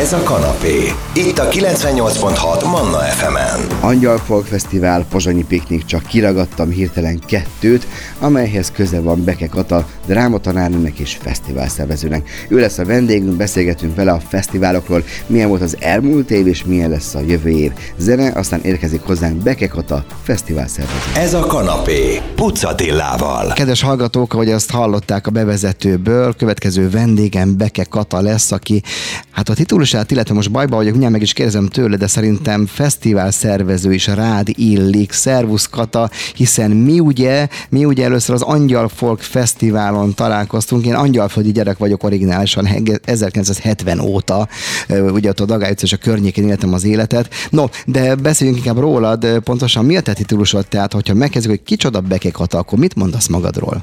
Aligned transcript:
Ez 0.00 0.12
a 0.12 0.22
kanapé. 0.22 0.92
Itt 1.14 1.38
a 1.38 1.48
98.6 1.48 2.64
Manna 2.64 2.98
FM-en. 2.98 3.60
Angyal 3.80 4.18
Folk 4.18 4.46
Fesztivál, 4.46 5.04
Pozsonyi 5.10 5.44
Piknik, 5.44 5.84
csak 5.84 6.06
kiragadtam 6.06 6.70
hirtelen 6.70 7.20
kettőt, 7.26 7.86
amelyhez 8.18 8.70
köze 8.70 9.00
van 9.00 9.24
Beke 9.24 9.46
Kata, 9.46 9.86
drámatanárnőnek 10.06 10.98
és 10.98 11.18
fesztiválszervezőnek. 11.22 12.46
Ő 12.48 12.60
lesz 12.60 12.78
a 12.78 12.84
vendégünk, 12.84 13.36
beszélgetünk 13.36 13.96
vele 13.96 14.12
a 14.12 14.20
fesztiválokról, 14.28 15.04
milyen 15.26 15.48
volt 15.48 15.62
az 15.62 15.76
elmúlt 15.80 16.30
év 16.30 16.46
és 16.46 16.64
milyen 16.64 16.90
lesz 16.90 17.14
a 17.14 17.20
jövő 17.26 17.50
év. 17.50 17.72
Zene, 17.96 18.32
aztán 18.34 18.60
érkezik 18.62 19.00
hozzánk 19.00 19.42
Beke 19.42 19.66
Kata, 19.66 20.04
fesztiválszervező. 20.22 20.98
Ez 21.14 21.34
a 21.34 21.46
kanapé. 21.46 22.20
Pucatillával. 22.34 23.52
Kedves 23.52 23.82
hallgatók, 23.82 24.34
ahogy 24.34 24.50
azt 24.50 24.70
hallották 24.70 25.26
a 25.26 25.30
bevezetőből, 25.30 26.34
következő 26.36 26.90
vendégem 26.90 27.56
Beke 27.56 27.84
Kata 27.84 28.20
lesz, 28.20 28.52
aki 28.52 28.82
hát 29.30 29.48
a 29.48 29.54
titulusát, 29.90 30.10
illetve 30.10 30.34
most 30.34 30.50
bajba 30.50 30.76
vagyok, 30.76 30.90
mindjárt 30.90 31.12
meg 31.12 31.22
is 31.22 31.32
kérdezem 31.32 31.66
tőle, 31.66 31.96
de 31.96 32.06
szerintem 32.06 32.66
fesztivál 32.66 33.30
szervező 33.30 33.92
is 33.92 34.06
rád 34.06 34.48
illik. 34.48 35.12
Szervusz 35.12 35.66
Kata, 35.66 36.10
hiszen 36.34 36.70
mi 36.70 37.00
ugye, 37.00 37.48
mi 37.68 37.84
ugye 37.84 38.04
először 38.04 38.34
az 38.34 38.42
Angyal 38.42 38.88
Folk 38.88 39.20
Fesztiválon 39.20 40.14
találkoztunk. 40.14 40.86
Én 40.86 40.94
angyalföldi 40.94 41.52
gyerek 41.52 41.78
vagyok 41.78 42.02
originálisan 42.02 42.68
1970 43.04 44.00
óta, 44.00 44.48
ugye 44.88 45.28
ott 45.28 45.40
a 45.40 45.44
Dagály 45.44 45.74
és 45.82 45.92
a 45.92 45.96
környékén 45.96 46.48
éltem 46.48 46.72
az 46.72 46.84
életet. 46.84 47.34
No, 47.50 47.64
de 47.86 48.14
beszéljünk 48.14 48.58
inkább 48.58 48.78
rólad, 48.78 49.26
pontosan 49.44 49.84
mi 49.84 49.96
a 49.96 50.00
te 50.00 50.12
titulusod? 50.12 50.66
Tehát, 50.68 50.92
hogyha 50.92 51.14
megkezdjük, 51.14 51.56
hogy 51.56 51.66
kicsoda 51.66 52.00
Beke 52.00 52.30
Kata, 52.30 52.58
akkor 52.58 52.78
mit 52.78 52.94
mondasz 52.94 53.26
magadról? 53.28 53.82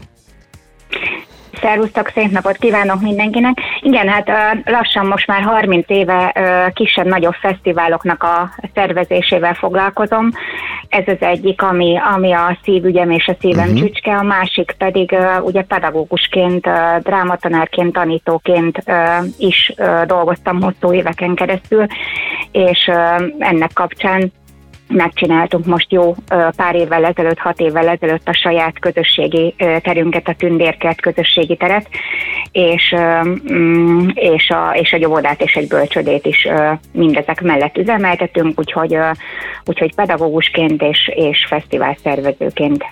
Szervusztok, 1.61 2.11
szép 2.15 2.31
napot 2.31 2.57
kívánok 2.57 3.01
mindenkinek. 3.01 3.57
Igen, 3.81 4.07
hát 4.07 4.29
lassan 4.65 5.05
most 5.05 5.27
már 5.27 5.41
30 5.41 5.85
éve 5.89 6.33
kisebb-nagyobb 6.73 7.33
fesztiváloknak 7.33 8.23
a 8.23 8.49
szervezésével 8.73 9.53
foglalkozom. 9.53 10.29
Ez 10.89 11.03
az 11.07 11.17
egyik, 11.19 11.61
ami, 11.61 11.99
ami 12.15 12.31
a 12.31 12.57
szívügyem 12.63 13.11
és 13.11 13.27
a 13.27 13.35
szívem 13.39 13.67
uh-huh. 13.67 13.79
csücske, 13.79 14.15
a 14.15 14.23
másik 14.23 14.75
pedig 14.77 15.15
ugye 15.41 15.61
pedagógusként, 15.61 16.69
drámatanárként, 16.99 17.93
tanítóként 17.93 18.83
is 19.37 19.73
dolgoztam 20.05 20.61
hosszú 20.61 20.93
éveken 20.93 21.35
keresztül, 21.35 21.85
és 22.51 22.91
ennek 23.39 23.73
kapcsán 23.73 24.31
megcsináltunk 24.87 25.65
most 25.65 25.91
jó 25.91 26.15
pár 26.55 26.75
évvel 26.75 27.05
ezelőtt, 27.05 27.37
hat 27.37 27.59
évvel 27.59 27.87
ezelőtt 27.87 28.27
a 28.27 28.33
saját 28.33 28.79
közösségi 28.79 29.55
terünket, 29.57 30.27
a 30.27 30.35
Tündérkert 30.35 31.01
közösségi 31.01 31.55
teret, 31.55 31.87
és, 32.51 32.95
mm, 33.53 34.07
és, 34.13 34.49
a, 34.49 34.75
és 34.75 34.91
egy 34.91 35.05
óvodát 35.05 35.41
és 35.41 35.55
egy 35.55 35.67
bölcsödét 35.67 36.25
is 36.25 36.47
mindezek 36.91 37.41
mellett 37.41 37.77
üzemeltetünk, 37.77 38.59
úgyhogy, 38.59 38.97
úgyhogy 39.65 39.95
pedagógusként 39.95 40.81
és, 40.81 41.11
és 41.15 41.45
fesztivál 41.47 41.97
szervezőként 42.03 42.85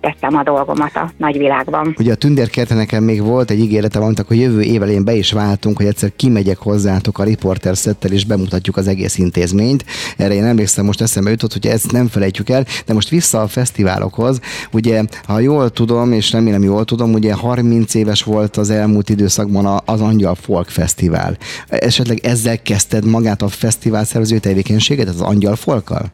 tettem 0.00 0.36
a 0.36 0.42
dolgomat 0.42 0.96
a 0.96 1.10
nagyvilágban. 1.16 1.94
Ugye 1.98 2.12
a 2.12 2.14
Tündérkerte 2.14 2.74
nekem 2.74 3.04
még 3.04 3.22
volt 3.22 3.50
egy 3.50 3.58
ígérete, 3.58 3.98
mondtak, 3.98 4.28
hogy 4.28 4.40
jövő 4.40 4.60
év 4.60 4.82
elején 4.82 5.04
be 5.04 5.14
is 5.14 5.32
váltunk, 5.32 5.76
hogy 5.76 5.86
egyszer 5.86 6.12
kimegyek 6.16 6.58
hozzátok 6.58 7.18
a 7.18 7.24
riporter 7.24 7.76
szettel, 7.76 8.12
és 8.12 8.24
bemutatjuk 8.24 8.76
az 8.76 8.88
egész 8.88 9.18
intézményt. 9.18 9.84
Erre 10.16 10.34
én 10.34 10.44
emlékszem, 10.44 10.84
most 10.84 11.00
eszembe 11.00 11.30
jutott, 11.30 11.52
hogy 11.52 11.66
ezt 11.66 11.92
nem 11.92 12.06
felejtjük 12.06 12.48
el, 12.48 12.64
de 12.86 12.92
most 12.92 13.08
vissza 13.08 13.40
a 13.40 13.46
fesztiválokhoz. 13.46 14.40
Ugye, 14.72 15.04
ha 15.26 15.38
jól 15.38 15.70
tudom, 15.70 16.12
és 16.12 16.32
remélem 16.32 16.62
jól 16.62 16.84
tudom, 16.84 17.12
ugye 17.12 17.34
30 17.34 17.94
éves 17.94 18.22
volt 18.22 18.56
az 18.56 18.70
elmúlt 18.70 19.08
időszakban 19.08 19.82
az 19.84 20.00
Angyal 20.00 20.34
Folk 20.34 20.68
Fesztivál. 20.68 21.36
Esetleg 21.68 22.18
ezzel 22.22 22.62
kezdted 22.62 23.04
magát 23.04 23.42
a 23.42 23.48
fesztivál 23.48 24.04
szervező 24.04 24.38
tevékenységet, 24.38 25.08
az 25.08 25.20
Angyal 25.20 25.56
Folkkal? 25.56 26.12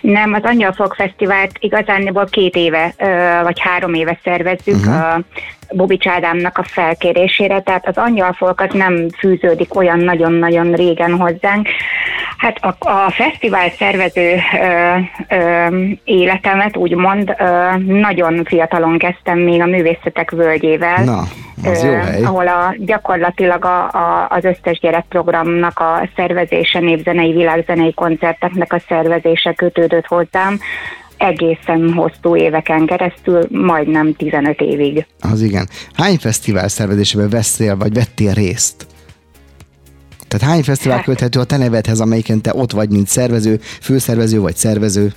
Nem, 0.00 0.32
az 0.32 0.42
Angyalfog 0.42 0.94
Fesztivált 0.94 1.50
igazániból 1.58 2.24
két 2.24 2.56
éve, 2.56 2.94
vagy 3.42 3.60
három 3.60 3.94
éve 3.94 4.18
szervezzük. 4.24 4.86
Uh-huh. 4.86 5.24
Bobics 5.70 6.06
Ádámnak 6.06 6.58
a 6.58 6.62
felkérésére, 6.62 7.60
tehát 7.60 7.88
az 7.88 7.96
angyalfolk 7.96 8.60
az 8.60 8.72
nem 8.72 9.08
fűződik 9.18 9.74
olyan 9.74 9.98
nagyon-nagyon 9.98 10.72
régen 10.72 11.16
hozzánk. 11.16 11.68
Hát 12.36 12.58
a, 12.64 12.76
a 12.78 13.10
fesztivál 13.10 13.70
szervező 13.70 14.34
ö, 14.60 14.96
ö, 15.28 15.66
életemet 16.04 16.76
úgymond 16.76 17.34
ö, 17.38 17.76
nagyon 17.78 18.44
fiatalon 18.44 18.98
kezdtem 18.98 19.38
még 19.38 19.60
a 19.60 19.66
művészetek 19.66 20.30
völgyével. 20.30 21.04
Na, 21.04 21.22
az 21.64 21.84
jó 21.84 21.92
hely. 21.92 22.22
ahol 22.22 22.48
a, 22.48 22.74
gyakorlatilag 22.78 23.64
a, 23.64 23.84
a, 23.84 24.26
az 24.28 24.44
összes 24.44 24.78
gyerekprogramnak 24.80 25.78
a 25.78 26.08
szervezése, 26.16 26.78
népzenei, 26.78 27.32
világzenei 27.32 27.94
koncerteknek 27.94 28.72
a 28.72 28.80
szervezése 28.88 29.52
kötődött 29.52 30.06
hozzám 30.06 30.58
egészen 31.18 31.92
hosszú 31.92 32.36
éveken 32.36 32.86
keresztül, 32.86 33.46
majdnem 33.50 34.14
15 34.14 34.60
évig. 34.60 35.06
Az 35.20 35.42
igen. 35.42 35.68
Hány 35.92 36.16
fesztivál 36.16 36.68
szervezésében 36.68 37.28
veszél, 37.28 37.76
vagy 37.76 37.94
vettél 37.94 38.32
részt? 38.32 38.86
Tehát 40.28 40.54
hány 40.54 40.62
fesztivál 40.62 40.96
hát, 40.96 41.06
köthető 41.06 41.40
a 41.40 41.44
te 41.44 41.56
nevedhez, 41.56 42.00
amelyiken 42.00 42.40
te 42.40 42.52
ott 42.54 42.72
vagy, 42.72 42.90
mint 42.90 43.06
szervező, 43.06 43.60
főszervező 43.80 44.40
vagy 44.40 44.56
szervező? 44.56 45.12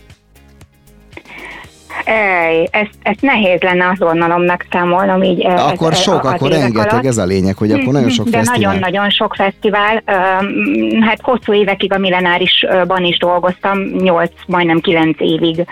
Ej, 2.03 2.67
ezt, 2.71 2.89
ezt 3.01 3.21
nehéz 3.21 3.61
lenne 3.61 3.89
azonnalom 3.89 4.43
megszámolnom 4.43 5.23
így. 5.23 5.45
Akkor 5.45 5.91
ez, 5.91 5.99
sok, 5.99 6.23
akkor 6.23 6.49
rengeteg, 6.49 6.91
alatt. 6.91 7.05
ez 7.05 7.17
a 7.17 7.25
lényeg, 7.25 7.57
hogy 7.57 7.71
akkor 7.71 7.93
nagyon 7.93 8.09
sok 8.09 8.27
De 8.27 8.37
fesztivál. 8.37 8.71
nagyon-nagyon 8.71 9.09
sok 9.09 9.35
fesztivál. 9.35 10.03
Hát 11.01 11.21
hosszú 11.21 11.53
évekig 11.53 11.93
a 11.93 11.97
millenárisban 11.97 13.03
is 13.03 13.17
dolgoztam, 13.17 13.79
8, 13.79 14.31
majdnem 14.47 14.79
9 14.79 15.19
évig 15.19 15.65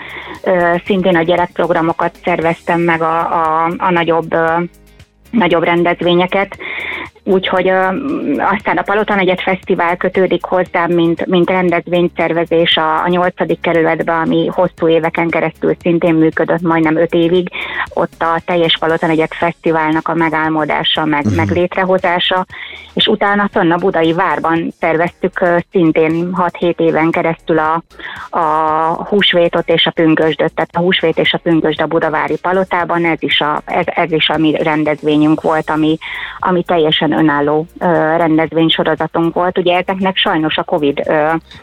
szintén 0.84 1.16
a 1.16 1.22
gyerekprogramokat 1.22 2.14
szerveztem 2.24 2.80
meg 2.80 3.02
a, 3.02 3.18
a, 3.18 3.72
a 3.78 3.90
nagyobb 3.90 4.34
nagyobb 5.30 5.62
rendezvényeket, 5.62 6.58
úgyhogy 7.28 7.68
ö, 7.68 7.86
aztán 8.38 8.76
a 8.76 8.82
Palota 8.82 9.14
Negyed 9.14 9.40
Fesztivál 9.40 9.96
kötődik 9.96 10.44
hozzám, 10.44 10.92
mint, 10.92 11.26
mint 11.26 11.50
rendezvényszervezés 11.50 12.76
a, 12.76 13.02
a 13.02 13.08
8. 13.08 13.34
kerületben, 13.60 14.20
ami 14.20 14.46
hosszú 14.46 14.88
éveken 14.88 15.28
keresztül 15.28 15.76
szintén 15.80 16.14
működött, 16.14 16.60
majdnem 16.60 16.96
5 16.96 17.14
évig. 17.14 17.48
Ott 17.94 18.22
a 18.22 18.40
teljes 18.44 18.78
Palota 18.78 19.06
Negyed 19.06 19.32
Fesztiválnak 19.32 20.08
a 20.08 20.14
megálmodása, 20.14 21.04
meg, 21.04 21.24
uh-huh. 21.24 21.36
meg 21.36 21.50
létrehozása, 21.50 22.46
és 22.94 23.06
utána 23.06 23.48
fönn 23.52 23.70
a 23.70 23.76
Budai 23.76 24.12
Várban 24.12 24.72
szerveztük 24.80 25.40
ö, 25.40 25.56
szintén 25.70 26.30
6-7 26.60 26.78
éven 26.78 27.10
keresztül 27.10 27.58
a, 27.58 27.82
a 28.30 29.04
húsvétot 29.04 29.68
és 29.68 29.86
a 29.86 29.90
pünkösdöt, 29.90 30.54
tehát 30.54 30.76
a 30.76 30.80
húsvét 30.80 31.18
és 31.18 31.32
a 31.32 31.38
pünkösd 31.38 31.80
a 31.80 31.86
Budavári 31.86 32.38
Palotában, 32.38 33.04
ez 33.04 33.22
is 33.22 33.40
a, 33.40 33.62
ez, 33.64 33.84
ez 33.86 34.12
is 34.12 34.28
a 34.28 34.38
mi 34.38 34.62
rendezvényünk 34.62 35.40
volt, 35.40 35.70
ami, 35.70 35.98
ami 36.38 36.62
teljesen 36.62 37.12
önálló 37.18 37.66
rendezvénysorozatunk 38.16 39.34
volt. 39.34 39.58
Ugye 39.58 39.76
ezeknek 39.76 40.16
sajnos 40.16 40.56
a 40.56 40.62
Covid 40.62 41.02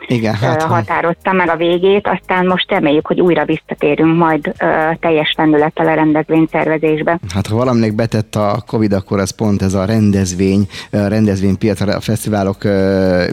Igen, 0.08 0.34
hát, 0.34 0.64
határozta 0.64 1.32
meg 1.32 1.50
a 1.50 1.56
végét, 1.56 2.08
aztán 2.08 2.46
most 2.46 2.72
reméljük, 2.72 3.08
hogy 3.08 3.22
újra 3.22 3.46
visszatérünk 3.46 4.18
majd 4.18 4.54
teljes 5.00 5.34
lendülettel 5.38 5.88
a 5.88 5.94
rendezvényszervezésbe. 5.94 7.20
Hát 7.34 7.48
ha 7.48 7.56
valaminek 7.56 7.96
betett 7.96 8.36
a 8.36 8.64
Covid, 8.68 8.94
akkor 8.94 9.20
ez 9.20 9.36
pont 9.36 9.62
ez 9.62 9.74
a 9.74 9.86
rendezvény, 9.86 10.68
rendezvénypiac, 10.92 11.82
a 11.82 12.00
fesztiválok 12.00 12.64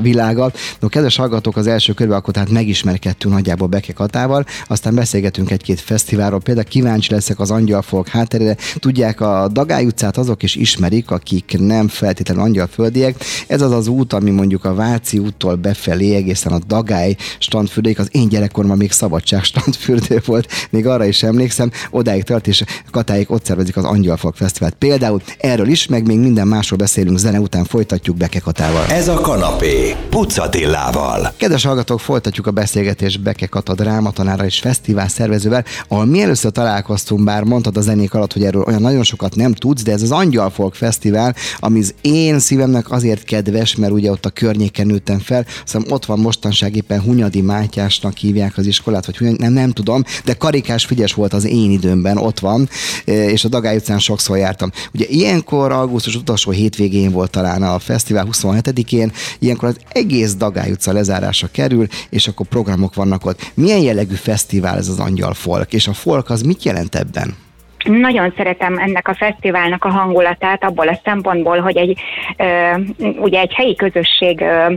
világa. 0.00 0.50
No, 0.80 0.88
kedves 0.88 1.16
hallgatók, 1.16 1.56
az 1.56 1.66
első 1.66 1.92
körben 1.92 2.16
akkor 2.16 2.34
tehát 2.34 2.50
megismerkedtünk 2.50 3.34
nagyjából 3.34 3.68
Beke 3.68 3.92
Katával, 3.92 4.44
aztán 4.66 4.94
beszélgetünk 4.94 5.50
egy-két 5.50 5.80
fesztiválról, 5.80 6.40
például 6.40 6.66
kíváncsi 6.66 7.12
leszek 7.12 7.38
az 7.38 7.50
Angyalfolk 7.50 8.08
hátterére. 8.08 8.56
Tudják, 8.78 9.20
a 9.20 9.48
Dagály 9.48 9.84
utcát 9.84 10.16
azok 10.16 10.42
is 10.42 10.54
ismerik, 10.54 11.10
akik 11.10 11.54
nem 11.58 11.88
feltétlenül 12.12 12.42
angyalföldiek. 12.42 13.24
Ez 13.46 13.62
az 13.62 13.72
az 13.72 13.86
út, 13.86 14.12
ami 14.12 14.30
mondjuk 14.30 14.64
a 14.64 14.74
Váci 14.74 15.18
úttól 15.18 15.54
befelé 15.54 16.14
egészen 16.14 16.52
a 16.52 16.58
Dagály 16.66 17.16
strandfürdőig, 17.38 17.98
az 17.98 18.08
én 18.10 18.28
gyerekkoromban 18.28 18.78
még 18.78 18.92
Szabadság 18.92 19.44
strandfürdő 19.44 20.22
volt, 20.24 20.48
még 20.70 20.86
arra 20.86 21.04
is 21.04 21.22
emlékszem, 21.22 21.70
odáig 21.90 22.22
tart, 22.22 22.46
és 22.46 22.64
Katáig 22.90 23.30
ott 23.30 23.44
szervezik 23.44 23.76
az 23.76 23.84
Angyalfog 23.84 24.34
Fesztivált. 24.34 24.74
Például 24.74 25.20
erről 25.38 25.68
is, 25.68 25.86
meg 25.86 26.06
még 26.06 26.18
minden 26.18 26.46
másról 26.46 26.78
beszélünk 26.78 27.18
zene 27.18 27.40
után, 27.40 27.64
folytatjuk 27.64 28.16
Beke 28.16 28.38
Katával. 28.38 28.84
Ez 28.86 29.08
a 29.08 29.20
kanapé, 29.20 29.96
Pucatillával. 30.10 31.32
Kedves 31.36 31.64
hallgatók, 31.64 32.00
folytatjuk 32.00 32.46
a 32.46 32.50
beszélgetést 32.50 33.22
Beke 33.22 33.46
Kata 33.46 33.74
drámatanára 33.74 34.44
és 34.44 34.58
fesztivál 34.58 35.08
szervezővel, 35.08 35.64
ahol 35.88 36.04
mi 36.04 36.22
először 36.22 36.50
találkoztunk, 36.50 37.24
bár 37.24 37.42
mondtad 37.42 37.76
a 37.76 37.80
zenék 37.80 38.14
alatt, 38.14 38.32
hogy 38.32 38.44
erről 38.44 38.64
olyan 38.66 38.82
nagyon 38.82 39.02
sokat 39.02 39.36
nem 39.36 39.52
tudsz, 39.52 39.82
de 39.82 39.92
ez 39.92 40.02
az 40.02 40.10
Angyalfolk 40.10 40.74
Fesztivál, 40.74 41.34
ami 41.58 41.82
én 42.00 42.38
szívemnek 42.38 42.90
azért 42.90 43.24
kedves, 43.24 43.76
mert 43.76 43.92
ugye 43.92 44.10
ott 44.10 44.26
a 44.26 44.30
környéken 44.30 44.86
nőttem 44.86 45.18
fel, 45.18 45.46
aztán 45.64 45.84
ott 45.88 46.04
van 46.04 46.18
mostanság 46.18 46.76
éppen 46.76 47.00
Hunyadi 47.00 47.40
Mátyásnak 47.40 48.16
hívják 48.16 48.58
az 48.58 48.66
iskolát, 48.66 49.06
vagy 49.06 49.16
Hunyadi, 49.16 49.42
nem, 49.42 49.52
nem 49.52 49.70
tudom, 49.70 50.04
de 50.24 50.34
Karikás 50.34 50.84
Figyes 50.84 51.14
volt 51.14 51.32
az 51.32 51.44
én 51.44 51.70
időmben, 51.70 52.16
ott 52.16 52.38
van, 52.38 52.68
és 53.04 53.44
a 53.44 53.48
Dagály 53.48 53.76
utcán 53.76 53.98
sokszor 53.98 54.36
jártam. 54.36 54.70
Ugye 54.94 55.06
ilyenkor 55.08 55.72
augusztus 55.72 56.16
utolsó 56.16 56.50
hétvégén 56.50 57.10
volt 57.10 57.30
talán 57.30 57.62
a 57.62 57.78
fesztivál 57.78 58.28
27-én, 58.32 59.12
ilyenkor 59.38 59.68
az 59.68 59.76
egész 59.88 60.34
Dagály 60.34 60.70
utca 60.70 60.92
lezárása 60.92 61.48
kerül, 61.52 61.86
és 62.10 62.28
akkor 62.28 62.46
programok 62.46 62.94
vannak 62.94 63.26
ott. 63.26 63.52
Milyen 63.54 63.80
jellegű 63.80 64.14
fesztivál 64.14 64.76
ez 64.76 64.88
az 64.88 64.98
Angyal 64.98 65.34
Folk, 65.34 65.72
és 65.72 65.86
a 65.86 65.92
folk 65.92 66.30
az 66.30 66.42
mit 66.42 66.64
jelent 66.64 66.94
ebben? 66.94 67.34
Nagyon 67.84 68.32
szeretem 68.36 68.78
ennek 68.78 69.08
a 69.08 69.14
fesztiválnak 69.14 69.84
a 69.84 69.90
hangulatát 69.90 70.64
abból 70.64 70.88
a 70.88 71.00
szempontból, 71.04 71.58
hogy 71.58 71.76
egy, 71.76 72.00
ö, 72.36 72.74
ugye 73.20 73.40
egy 73.40 73.52
helyi 73.54 73.74
közösség 73.74 74.40
ö, 74.40 74.74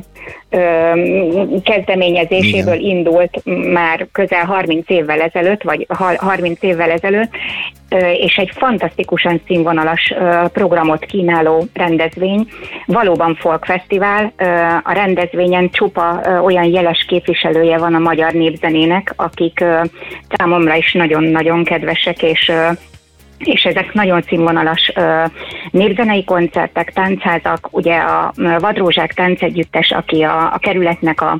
ö, 0.50 0.92
kezdeményezéséből 1.64 2.80
Igen. 2.80 2.98
indult 2.98 3.42
már 3.72 4.08
közel 4.12 4.46
30 4.46 4.90
évvel 4.90 5.22
ezelőtt, 5.22 5.64
vagy 5.64 5.86
30 6.18 6.62
évvel 6.62 6.92
ezelőtt, 6.92 7.32
és 8.14 8.36
egy 8.36 8.52
fantasztikusan 8.56 9.42
színvonalas 9.48 10.14
programot 10.54 11.06
kínáló 11.06 11.66
rendezvény, 11.74 12.48
valóban 12.86 13.36
folk 13.36 13.66
fesztivál. 13.66 14.34
A 14.84 14.94
rendezvényen 14.94 15.70
csupa 15.70 16.22
olyan 16.44 16.64
jeles 16.64 17.06
képviselője 17.08 17.78
van 17.78 17.94
a 17.94 18.00
magyar 18.00 18.32
népzenének, 18.32 19.14
akik 19.16 19.64
számomra 20.30 20.76
is 20.76 20.94
nagyon-nagyon 20.94 21.64
kedvesek, 21.64 22.24
és 22.24 22.52
és 23.38 23.64
ezek 23.64 23.94
nagyon 23.94 24.22
színvonalas 24.22 24.92
népzenei 25.72 26.24
koncertek, 26.24 26.94
táncházak, 26.94 27.68
ugye 27.72 27.98
a 27.98 28.34
Vadrózsák 28.36 29.14
táncegyüttes, 29.14 29.92
aki 29.92 30.22
a, 30.22 30.54
a 30.54 30.58
kerületnek 30.58 31.22
a 31.22 31.40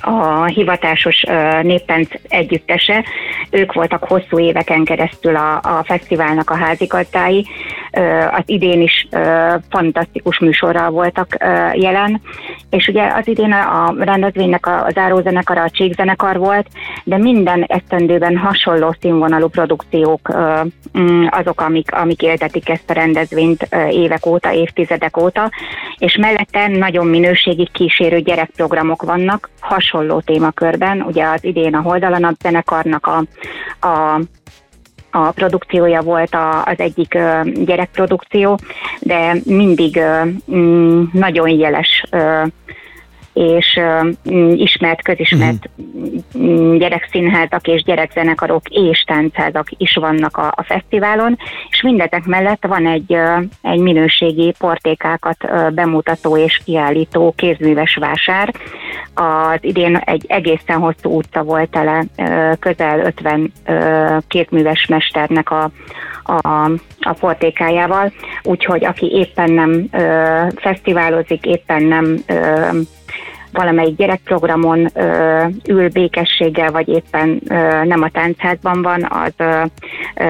a 0.00 0.44
hivatásos 0.44 1.24
néppánc 1.62 2.08
együttese. 2.28 3.04
Ők 3.50 3.72
voltak 3.72 4.04
hosszú 4.04 4.38
éveken 4.38 4.84
keresztül 4.84 5.36
a, 5.36 5.54
a 5.54 5.82
fesztiválnak 5.84 6.50
a 6.50 6.56
házigazdái. 6.56 7.46
Az 8.30 8.42
idén 8.46 8.80
is 8.80 9.08
fantasztikus 9.70 10.38
műsorral 10.38 10.90
voltak 10.90 11.36
jelen, 11.72 12.20
és 12.70 12.88
ugye 12.88 13.12
az 13.14 13.28
idén 13.28 13.52
a 13.52 13.94
rendezvénynek 13.98 14.66
a 14.66 14.86
zárózenekar 14.94 15.58
a 15.58 15.70
Csíkzenekar 15.70 16.38
volt, 16.38 16.66
de 17.04 17.18
minden 17.18 17.62
esztendőben 17.62 18.36
hasonló 18.36 18.96
színvonalú 19.00 19.48
produkciók 19.48 20.32
mm, 20.98 21.26
azok, 21.30 21.60
amik, 21.60 21.94
amik 21.94 22.22
éltetik 22.22 22.68
ezt 22.68 22.90
a 22.90 22.92
rendezvényt 22.92 23.68
évek 23.90 24.26
óta, 24.26 24.52
évtizedek 24.52 25.16
óta, 25.16 25.50
és 25.98 26.16
mellette 26.16 26.68
nagyon 26.68 27.06
minőségi 27.06 27.68
kísérő 27.72 28.20
gyerekprogramok 28.20 29.02
vannak, 29.02 29.50
hasonló 29.60 30.20
témakörben. 30.20 31.00
Ugye 31.00 31.24
az 31.24 31.44
idén 31.44 31.74
a 31.74 31.80
Holdalanap 31.80 32.34
zenekarnak 32.42 33.06
a, 33.06 33.24
a 33.86 34.20
a 35.14 35.30
produkciója 35.30 36.00
volt 36.02 36.34
a, 36.34 36.64
az 36.64 36.78
egyik 36.78 37.18
gyerekprodukció, 37.64 38.58
de 39.00 39.36
mindig 39.44 40.00
mm, 40.50 41.02
nagyon 41.12 41.48
jeles 41.48 42.04
és 43.32 43.80
ismert, 44.54 45.02
közismert 45.02 45.70
uh-huh. 46.32 46.76
gyerekszínházak 46.76 47.66
és 47.66 47.82
gyerekzenekarok 47.82 48.68
és 48.68 49.02
táncházak 49.02 49.66
is 49.76 49.94
vannak 49.94 50.36
a, 50.36 50.46
a 50.56 50.62
fesztiválon, 50.62 51.38
és 51.68 51.82
mindezek 51.82 52.24
mellett 52.24 52.66
van 52.66 52.86
egy, 52.86 53.16
egy 53.62 53.78
minőségi 53.78 54.54
portékákat 54.58 55.36
bemutató 55.74 56.36
és 56.36 56.60
kiállító 56.64 57.34
kézműves 57.36 57.94
vásár. 57.94 58.54
Az 59.14 59.58
idén 59.60 59.96
egy 59.96 60.24
egészen 60.28 60.78
hosszú 60.78 61.16
utca 61.16 61.42
volt 61.42 61.70
tele, 61.70 62.04
közel 62.58 63.00
50 63.00 63.52
uh, 63.66 64.22
kézműves 64.28 64.86
mesternek 64.86 65.50
a, 65.50 65.70
a, 66.22 66.64
a 67.00 67.12
portékájával, 67.20 68.12
úgyhogy 68.42 68.84
aki 68.84 69.06
éppen 69.06 69.52
nem 69.52 69.88
ö, 69.92 70.42
fesztiválozik, 70.56 71.44
éppen 71.44 71.82
nem 71.82 72.16
ö, 72.26 72.68
valamelyik 73.52 73.96
gyerekprogramon 73.96 74.88
ö, 74.94 75.44
ül 75.68 75.88
békességgel, 75.88 76.70
vagy 76.70 76.88
éppen 76.88 77.40
ö, 77.48 77.84
nem 77.84 78.02
a 78.02 78.10
táncházban 78.10 78.82
van, 78.82 79.06
az 79.10 79.32
ö, 79.36 79.62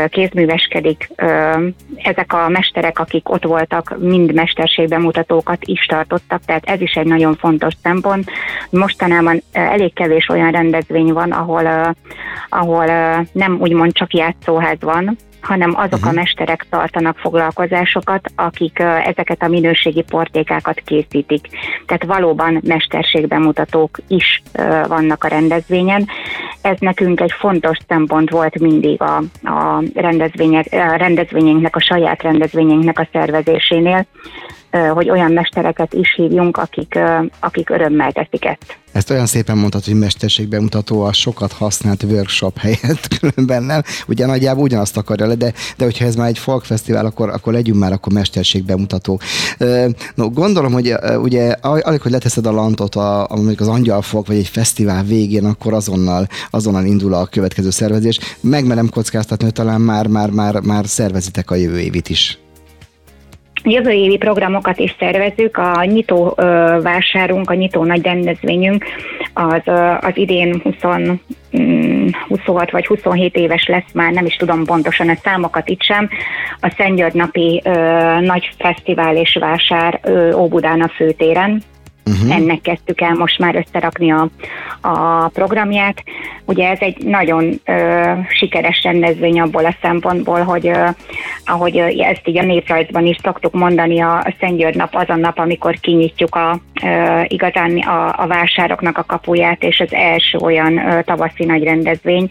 kézműveskedik. 0.09 1.09
Ö, 1.17 1.67
ezek 1.97 2.33
a 2.33 2.49
mesterek, 2.49 2.99
akik 2.99 3.29
ott 3.29 3.45
voltak, 3.45 3.97
mind 3.99 4.35
mesterségbemutatókat 4.35 5.65
is 5.65 5.87
tartottak, 5.87 6.45
tehát 6.45 6.65
ez 6.65 6.81
is 6.81 6.93
egy 6.93 7.07
nagyon 7.07 7.37
fontos 7.37 7.75
szempont. 7.83 8.31
Mostanában 8.71 9.43
elég 9.53 9.93
kevés 9.95 10.29
olyan 10.29 10.51
rendezvény 10.51 11.13
van, 11.13 11.33
ahol, 11.33 11.65
ö, 11.65 11.91
ahol 12.49 12.87
ö, 12.87 13.21
nem 13.33 13.59
úgymond 13.61 13.93
csak 13.93 14.15
játszóház 14.15 14.81
van, 14.81 15.17
hanem 15.43 15.73
azok 15.77 15.93
uh-huh. 15.93 16.09
a 16.09 16.13
mesterek 16.13 16.67
tartanak 16.71 17.19
foglalkozásokat, 17.19 18.33
akik 18.37 18.79
ezeket 18.79 19.43
a 19.43 19.49
minőségi 19.49 20.03
portékákat 20.03 20.81
készítik. 20.85 21.47
Tehát 21.87 22.05
valóban 22.05 22.61
mesterségbemutatók 22.65 23.99
is 24.09 24.43
vannak 24.89 25.25
a 25.25 25.29
rendezvényen. 25.29 26.09
Ez 26.63 26.77
nekünk 26.79 27.21
egy 27.21 27.33
fontos 27.33 27.79
szempont 27.89 28.31
volt 28.31 28.59
mindig 28.59 29.03
a, 29.03 29.17
a, 29.43 29.83
rendezvények, 29.95 31.77
a 31.77 31.81
saját 31.81 32.23
rendezvényünknek 32.23 32.99
a 32.99 33.09
szervezésénél, 33.13 34.07
hogy 34.93 35.11
olyan 35.11 35.33
mestereket 35.33 35.95
is 35.95 36.15
hívjunk, 36.15 36.57
akik, 36.57 36.99
akik 37.41 37.71
örömmel 37.71 38.13
teszik 38.13 38.45
ezt. 38.45 38.81
Ezt 38.93 39.11
olyan 39.11 39.27
szépen 39.27 39.59
mondtad, 39.59 39.85
hogy 39.85 39.99
mesterségbemutató 39.99 41.03
a 41.03 41.13
sokat 41.13 41.53
használt 41.53 42.03
workshop 42.03 42.59
helyett 42.59 43.09
különben 43.19 43.63
nem. 43.63 43.83
Ugye 44.09 44.27
nagyjából 44.27 44.63
ugyanazt 44.63 44.97
akarja 44.97 45.27
le, 45.27 45.35
de, 45.35 45.53
de 45.77 45.85
hogyha 45.85 46.05
ez 46.05 46.17
már 46.17 46.29
egy 46.29 46.39
folk 46.39 46.65
fesztivál, 46.65 47.07
akkor, 47.07 47.29
akkor 47.29 47.53
legyünk 47.53 47.79
már 47.79 47.93
akkor 47.93 48.13
mesterségbemutató. 48.13 49.21
No, 50.15 50.31
gondolom, 50.31 50.73
hogy 50.73 50.95
ugye 51.17 51.51
alig, 51.61 52.01
hogy 52.01 52.11
leteszed 52.11 52.47
a 52.47 52.53
lantot 52.53 52.95
a, 52.95 53.23
a, 53.23 53.39
az 53.57 53.69
angyalfok, 53.69 54.27
vagy 54.27 54.37
egy 54.37 54.49
fesztivál 54.49 55.03
végén, 55.03 55.45
akkor 55.45 55.73
azonnal, 55.73 56.27
azonnal 56.51 56.85
indul 56.85 57.15
a 57.15 57.27
következő 57.27 57.71
szervezés. 57.71 58.19
Megmerem 58.41 58.89
kockáztatni, 58.89 59.45
hogy 59.45 59.55
talán 59.55 59.81
már, 59.81 60.07
már, 60.07 60.31
már, 60.31 60.61
már 60.61 60.87
szervezitek 60.87 61.51
a 61.51 61.55
jövő 61.55 61.79
évit 61.79 62.09
is. 62.09 62.39
Jövő 63.65 63.91
évi 63.91 64.17
programokat 64.17 64.79
is 64.79 64.95
szervezünk, 64.99 65.57
a 65.57 65.85
nyitó 65.85 66.35
vásárunk, 66.83 67.51
a 67.51 67.55
nyitó 67.55 67.85
nagy 67.85 68.03
rendezvényünk 68.03 68.85
az, 69.35 69.63
az 70.01 70.13
idén 70.17 70.61
20, 70.63 70.75
26 72.29 72.71
mm, 72.71 72.73
vagy 72.73 72.87
27 72.87 73.37
éves 73.37 73.67
lesz 73.67 73.93
már, 73.93 74.13
nem 74.13 74.27
is 74.27 74.37
tudom 74.37 74.65
pontosan 74.65 75.09
a 75.09 75.17
számokat 75.23 75.69
itt 75.69 75.83
sem, 75.83 76.09
a 76.61 76.75
Szentgyörgy 76.77 77.15
napi 77.15 77.61
ö, 77.65 77.71
nagy 78.21 78.51
fesztivál 78.59 79.17
és 79.17 79.37
vásár 79.41 80.01
ö, 80.03 80.33
Óbudán 80.33 80.81
a 80.81 80.89
főtéren, 80.89 81.63
Uh-huh. 82.13 82.37
Ennek 82.37 82.61
kezdtük 82.61 83.01
el 83.01 83.15
most 83.15 83.39
már 83.39 83.55
összerakni 83.55 84.13
a, 84.13 84.29
a 84.81 85.29
programját. 85.29 86.03
Ugye 86.45 86.69
ez 86.69 86.79
egy 86.81 87.05
nagyon 87.05 87.61
ö, 87.65 88.03
sikeres 88.29 88.83
rendezvény 88.83 89.41
abból 89.41 89.65
a 89.65 89.77
szempontból, 89.83 90.41
hogy 90.41 90.67
ö, 90.67 90.87
ahogy 91.45 91.79
ö, 91.79 91.87
ezt 91.87 92.23
így 92.25 92.39
a 92.39 92.43
néprajzban 92.43 93.07
is 93.07 93.17
szoktuk 93.23 93.53
mondani, 93.53 94.01
a, 94.01 94.19
a 94.19 94.35
Szentgyörgy 94.41 94.77
nap 94.77 94.95
az 94.95 95.09
a 95.09 95.17
nap, 95.17 95.39
amikor 95.39 95.81
kinyitjuk 95.81 96.35
a, 96.35 96.61
ö, 96.83 97.21
igazán 97.27 97.79
a, 97.79 98.23
a 98.23 98.27
vásároknak 98.27 98.99
a 98.99 99.05
kapuját, 99.05 99.63
és 99.63 99.81
az 99.81 99.93
első 99.93 100.39
olyan 100.39 100.79
ö, 100.79 101.03
tavaszi 101.03 101.45
nagy 101.45 101.63
rendezvény, 101.63 102.29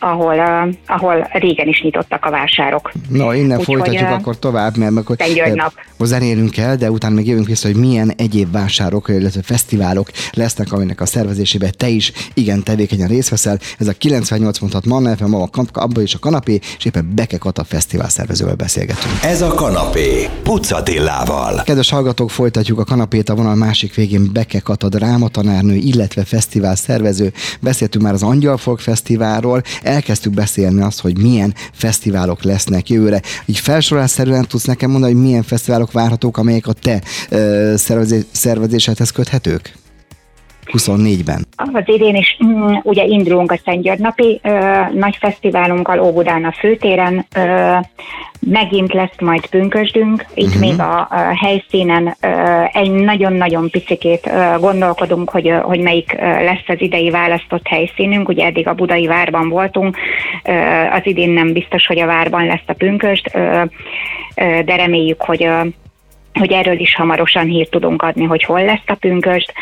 ahol, 0.00 0.34
uh, 0.34 0.74
ahol 0.86 1.28
régen 1.32 1.68
is 1.68 1.82
nyitottak 1.82 2.24
a 2.24 2.30
vásárok. 2.30 2.92
Na, 3.08 3.34
innen 3.34 3.58
Úgy, 3.58 3.64
folytatjuk 3.64 4.08
hogy, 4.08 4.18
akkor 4.20 4.38
tovább, 4.38 4.76
mert 4.76 4.96
akkor 4.96 5.16
nap. 5.54 5.72
Zenélünk 6.06 6.56
el, 6.56 6.76
de 6.76 6.90
utána 6.90 7.14
még 7.14 7.26
jövünk 7.26 7.46
vissza, 7.46 7.66
hogy 7.66 7.76
milyen 7.76 8.12
egyéb 8.16 8.52
vásárok, 8.52 9.08
illetve 9.08 9.42
fesztiválok 9.42 10.10
lesznek, 10.32 10.72
aminek 10.72 11.00
a 11.00 11.06
szervezésében 11.06 11.72
te 11.76 11.88
is 11.88 12.12
igen 12.34 12.62
tevékenyen 12.62 13.08
részt 13.08 13.28
veszel. 13.28 13.58
Ez 13.78 13.88
a 13.88 13.92
98 13.92 14.58
mondhat 14.58 14.84
Manna 14.84 15.16
FM, 15.16 15.34
a 15.34 15.48
abban 15.72 16.02
is 16.02 16.14
a 16.14 16.18
kanapé, 16.18 16.60
és 16.78 16.84
éppen 16.84 17.12
Beke 17.14 17.36
Kata 17.36 17.64
fesztivál 17.64 18.08
szervezővel 18.08 18.54
beszélgetünk. 18.54 19.14
Ez 19.22 19.42
a 19.42 19.54
kanapé, 19.54 20.28
Pucatillával. 20.42 21.62
Kedves 21.62 21.90
hallgatók, 21.90 22.30
folytatjuk 22.30 22.78
a 22.78 22.84
kanapét 22.84 23.28
a 23.28 23.34
vonal 23.34 23.54
másik 23.54 23.94
végén 23.94 24.32
Beke 24.32 24.60
Kata 24.60 24.88
drámatanárnő, 24.88 25.74
illetve 25.74 26.24
fesztivál 26.24 26.76
szervező. 26.76 27.32
Beszéltünk 27.60 28.04
már 28.04 28.12
az 28.12 28.22
Angyalfolk 28.22 28.80
Fesztiválról, 28.80 29.62
elkezdtük 29.82 30.32
beszélni 30.32 30.82
azt, 30.82 31.00
hogy 31.00 31.18
milyen 31.18 31.54
fesztiválok 31.72 32.42
lesznek 32.42 32.88
jövőre. 32.88 33.22
Így 33.46 33.58
felsorolásszerűen 33.58 34.46
tudsz 34.46 34.64
nekem 34.64 34.90
mondani, 34.90 35.12
hogy 35.12 35.22
milyen 35.22 35.42
fesztiválok 35.42 35.89
várhatók, 35.92 36.38
amelyek 36.38 36.66
a 36.66 36.72
te 36.72 37.02
szervezésedhez 38.32 39.10
köthetők? 39.10 39.78
24-ben? 40.72 41.46
Az 41.56 41.82
idén 41.84 42.14
is 42.14 42.38
mm, 42.44 42.74
ugye 42.82 43.04
indulunk 43.04 43.52
a 43.52 43.58
Szent 43.64 43.82
György 43.82 43.98
napi 43.98 44.40
ö, 44.42 44.80
nagy 44.94 45.16
fesztiválunkkal 45.16 46.00
Óbudán 46.00 46.44
a 46.44 46.52
főtéren, 46.52 47.26
ö, 47.36 47.76
megint 48.40 48.92
lesz 48.92 49.20
majd 49.20 49.46
pünkösdünk, 49.46 50.26
itt 50.34 50.46
uh-huh. 50.46 50.60
még 50.60 50.80
a, 50.80 51.00
a 51.10 51.36
helyszínen 51.36 52.16
ö, 52.20 52.28
egy 52.72 52.90
nagyon-nagyon 52.90 53.70
picikét 53.70 54.26
ö, 54.26 54.58
gondolkodunk, 54.60 55.30
hogy, 55.30 55.48
ö, 55.48 55.56
hogy 55.56 55.80
melyik 55.80 56.16
ö, 56.18 56.24
lesz 56.24 56.64
az 56.66 56.80
idei 56.80 57.10
választott 57.10 57.66
helyszínünk, 57.66 58.28
ugye 58.28 58.44
eddig 58.44 58.66
a 58.68 58.74
Budai 58.74 59.06
várban 59.06 59.48
voltunk, 59.48 59.96
ö, 60.44 60.52
az 60.92 61.00
idén 61.02 61.30
nem 61.30 61.52
biztos, 61.52 61.86
hogy 61.86 61.98
a 61.98 62.06
várban 62.06 62.46
lesz 62.46 62.66
a 62.66 62.72
pünköst, 62.72 63.30
ö, 63.34 63.62
ö, 64.34 64.62
de 64.64 64.76
reméljük, 64.76 65.22
hogy 65.22 65.44
ö, 65.44 65.60
hogy 66.32 66.52
erről 66.52 66.78
is 66.78 66.94
hamarosan 66.94 67.46
hírt 67.46 67.70
tudunk 67.70 68.02
adni, 68.02 68.24
hogy 68.24 68.44
hol 68.44 68.64
lesz 68.64 68.86
a 68.86 68.94
pünköst. 68.94 69.52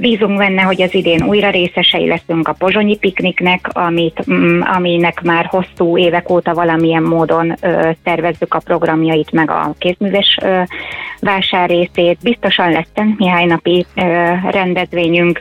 Bízunk 0.00 0.38
benne, 0.38 0.62
hogy 0.62 0.82
az 0.82 0.94
idén 0.94 1.22
újra 1.22 1.50
részesei 1.50 2.06
leszünk 2.06 2.48
a 2.48 2.52
pozsonyi 2.58 2.96
pikniknek, 2.96 3.68
amit, 3.72 4.24
mm, 4.32 4.60
aminek 4.60 5.22
már 5.22 5.44
hosszú 5.44 5.98
évek 5.98 6.30
óta 6.30 6.54
valamilyen 6.54 7.02
módon 7.02 7.54
tervezzük 8.04 8.54
a 8.54 8.60
programjait, 8.64 9.32
meg 9.32 9.50
a 9.50 9.74
kézműves 9.78 10.38
vásár 11.20 11.68
részét. 11.68 12.18
Biztosan 12.22 12.70
lesz 12.70 12.88
Szent 12.94 13.18
Mihály 13.18 13.44
napi 13.44 13.86
rendezvényünk. 14.50 15.40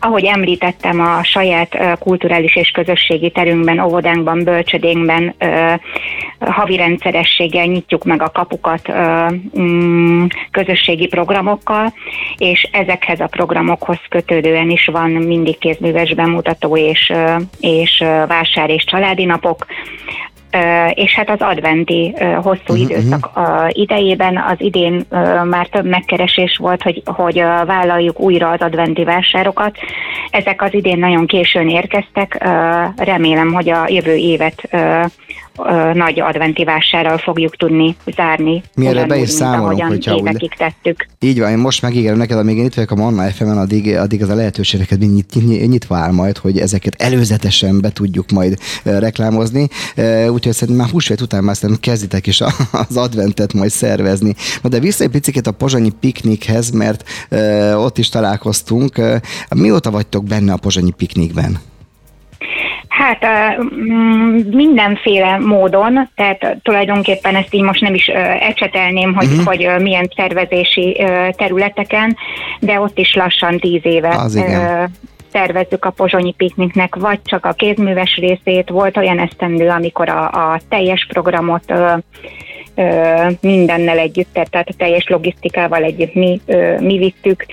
Ahogy 0.00 0.24
említettem, 0.24 1.00
a 1.00 1.24
saját 1.24 1.98
kulturális 1.98 2.56
és 2.56 2.70
közösségi 2.70 3.30
terünkben, 3.30 3.78
óvodánkban, 3.78 4.44
bölcsödénkben 4.44 5.34
havi 6.38 6.76
rendszerességgel 6.76 7.66
nyitjuk 7.66 8.04
meg 8.04 8.22
a 8.22 8.30
kapukat 8.30 8.92
mm, 9.58 9.77
közösségi 10.50 11.06
programokkal, 11.06 11.92
és 12.36 12.68
ezekhez 12.72 13.20
a 13.20 13.26
programokhoz 13.26 13.98
kötődően 14.08 14.70
is 14.70 14.86
van 14.86 15.10
mindig 15.10 15.58
kézműves 15.58 16.14
bemutató 16.14 16.76
és, 16.76 17.12
és 17.60 18.04
vásár 18.26 18.70
és 18.70 18.84
családi 18.84 19.24
napok, 19.24 19.66
és 20.94 21.14
hát 21.14 21.30
az 21.30 21.40
adventi 21.40 22.14
hosszú 22.42 22.60
uh-huh. 22.68 22.80
időszak 22.80 23.30
idejében 23.68 24.36
az 24.36 24.56
idén 24.58 25.04
már 25.44 25.66
több 25.66 25.86
megkeresés 25.86 26.56
volt, 26.56 26.82
hogy, 26.82 27.02
hogy 27.04 27.38
vállaljuk 27.66 28.20
újra 28.20 28.50
az 28.50 28.60
adventi 28.60 29.04
vásárokat. 29.04 29.76
Ezek 30.30 30.62
az 30.62 30.74
idén 30.74 30.98
nagyon 30.98 31.26
későn 31.26 31.68
érkeztek, 31.68 32.46
remélem, 32.96 33.52
hogy 33.52 33.70
a 33.70 33.84
jövő 33.88 34.14
évet 34.14 34.68
nagy 35.94 36.20
adventi 36.20 36.64
vásárral 36.64 37.18
fogjuk 37.18 37.56
tudni 37.56 37.96
zárni. 38.16 38.62
Mi 38.74 38.86
erre 38.86 39.04
be 39.04 39.16
is 39.16 39.30
számolunk, 39.30 39.82
hogyha 39.82 40.14
úgy... 40.14 40.50
tettük. 40.58 41.06
Így 41.20 41.40
van, 41.40 41.50
én 41.50 41.58
most 41.58 41.82
megígérem 41.82 42.16
neked, 42.16 42.38
amíg 42.38 42.56
én 42.56 42.64
itt 42.64 42.74
vagyok 42.74 42.90
a 42.90 42.94
Manna 42.94 43.30
fm 43.30 43.44
addig, 43.44 43.96
addig 43.96 44.22
az 44.22 44.28
a 44.28 44.34
lehetőségeket 44.34 44.98
nyit, 44.98 45.34
nyit, 45.34 45.68
nyitva 45.68 45.96
áll 45.96 46.12
majd, 46.12 46.36
hogy 46.38 46.58
ezeket 46.58 47.02
előzetesen 47.02 47.80
be 47.80 47.90
tudjuk 47.90 48.30
majd 48.30 48.58
reklámozni. 48.84 49.68
Úgyhogy 50.30 50.52
szerintem 50.52 50.76
már 50.76 50.88
húsvét 50.88 51.20
után 51.20 51.44
már 51.44 51.56
szerintem 51.56 51.92
kezditek 51.92 52.26
is 52.26 52.40
az 52.88 52.96
adventet 52.96 53.52
majd 53.52 53.70
szervezni. 53.70 54.34
De 54.62 54.78
vissza 54.78 55.04
egy 55.04 55.10
picit 55.10 55.46
a 55.46 55.52
pozsonyi 55.52 55.90
piknikhez, 56.00 56.70
mert 56.70 57.04
ott 57.74 57.98
is 57.98 58.08
találkoztunk. 58.08 59.00
Mióta 59.56 59.90
vagytok 59.90 60.24
benne 60.24 60.52
a 60.52 60.56
pozsonyi 60.56 60.90
piknikben? 60.90 61.58
Hát 62.98 63.26
mm, 63.62 64.38
mindenféle 64.50 65.38
módon, 65.38 66.08
tehát 66.14 66.56
tulajdonképpen 66.62 67.34
ezt 67.34 67.54
így 67.54 67.62
most 67.62 67.80
nem 67.80 67.94
is 67.94 68.06
ecsetelném, 68.40 69.14
hogy, 69.14 69.26
uh-huh. 69.26 69.44
hogy 69.44 69.82
milyen 69.82 70.10
szervezési 70.16 71.04
területeken, 71.30 72.16
de 72.60 72.80
ott 72.80 72.98
is 72.98 73.14
lassan 73.14 73.58
tíz 73.58 73.80
éve 73.82 74.08
Az 74.08 74.44
szervezzük 75.32 75.84
a 75.84 75.90
pozsonyi 75.90 76.32
pikniknek, 76.32 76.94
vagy 76.94 77.18
csak 77.24 77.46
a 77.46 77.52
kézműves 77.52 78.16
részét. 78.16 78.68
Volt 78.68 78.96
olyan 78.96 79.18
esztendő, 79.18 79.68
amikor 79.68 80.08
a, 80.08 80.24
a 80.24 80.60
teljes 80.68 81.06
programot 81.08 81.62
ö, 81.66 81.92
ö, 82.74 83.26
mindennel 83.40 83.98
együtt, 83.98 84.28
tehát 84.32 84.68
a 84.68 84.74
teljes 84.76 85.08
logisztikával 85.08 85.82
együtt 85.82 86.14
mi, 86.14 86.40
ö, 86.46 86.80
mi 86.80 86.98
vittük, 86.98 87.46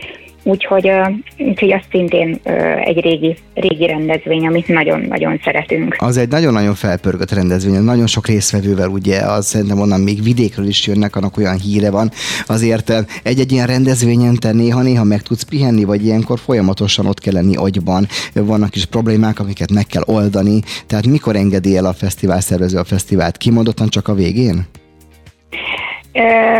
Úgyhogy, 0.47 0.89
úgyhogy 1.37 1.71
az 1.71 1.81
szintén 1.91 2.39
egy 2.85 2.99
régi, 3.01 3.37
régi 3.53 3.85
rendezvény, 3.85 4.47
amit 4.47 4.67
nagyon-nagyon 4.67 5.39
szeretünk. 5.43 5.95
Az 5.97 6.17
egy 6.17 6.29
nagyon-nagyon 6.29 6.75
felpörgött 6.75 7.31
rendezvény, 7.31 7.81
nagyon 7.81 8.07
sok 8.07 8.27
részvevővel, 8.27 8.87
ugye, 8.87 9.19
az 9.19 9.45
szerintem 9.45 9.79
onnan 9.79 9.99
még 9.99 10.23
vidékről 10.23 10.67
is 10.67 10.87
jönnek, 10.87 11.15
annak 11.15 11.37
olyan 11.37 11.57
híre 11.57 11.91
van. 11.91 12.11
Azért 12.45 13.05
egy-egy 13.23 13.51
ilyen 13.51 13.67
rendezvényen 13.67 14.35
te 14.35 14.51
néha-néha 14.51 15.03
meg 15.03 15.21
tudsz 15.21 15.43
pihenni, 15.43 15.83
vagy 15.83 16.05
ilyenkor 16.05 16.39
folyamatosan 16.39 17.05
ott 17.05 17.19
kell 17.19 17.33
lenni 17.33 17.55
agyban. 17.55 18.07
Vannak 18.33 18.75
is 18.75 18.85
problémák, 18.85 19.39
amiket 19.39 19.71
meg 19.71 19.85
kell 19.85 20.03
oldani. 20.05 20.61
Tehát 20.87 21.07
mikor 21.07 21.35
engedi 21.35 21.77
el 21.77 21.85
a 21.85 21.93
fesztivál 21.93 22.41
szervező 22.41 22.77
a 22.77 22.83
fesztivált? 22.83 23.37
Kimondottan 23.37 23.87
csak 23.87 24.07
a 24.07 24.13
végén? 24.13 24.65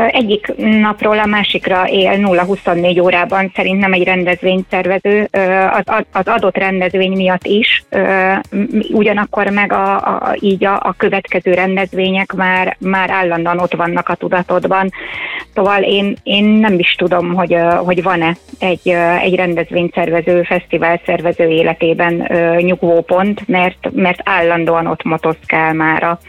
Egyik 0.08 0.54
napról 0.58 1.20
a 1.20 1.26
másikra 1.26 1.88
él 1.88 2.12
0-24 2.18 3.02
órában 3.02 3.52
szerintem 3.56 3.94
egy 3.94 4.04
rendezvényszervező, 4.04 5.30
az, 6.12 6.28
adott 6.28 6.58
rendezvény 6.58 7.12
miatt 7.12 7.46
is, 7.46 7.84
ugyanakkor 8.92 9.50
meg 9.50 9.72
a, 9.72 9.96
a, 9.96 10.36
így 10.40 10.66
a, 10.66 10.74
a 10.74 10.94
következő 10.98 11.54
rendezvények 11.54 12.34
már, 12.34 12.78
már 12.80 13.10
állandóan 13.10 13.60
ott 13.60 13.74
vannak 13.74 14.10
a 14.10 14.16
tudatodban. 14.16 14.92
Szóval 15.54 15.82
én, 15.82 16.16
én 16.24 16.44
nem 16.44 16.80
is 16.80 16.92
tudom, 16.92 17.34
hogy, 17.34 17.58
hogy 17.78 18.04
van-e 18.04 18.36
egy, 18.60 18.90
egy 19.22 19.36
rendezvényszervező, 19.36 20.44
fesztiválszervező 20.44 21.48
életében 21.48 22.30
nyugvópont, 22.58 23.48
mert, 23.48 23.90
mert 23.92 24.20
állandóan 24.24 24.88
ott 24.88 25.04
motoszkál 25.04 25.74
már 25.74 26.04
a, 26.04 26.20